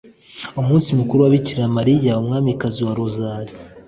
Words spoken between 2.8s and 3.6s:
wa rozali,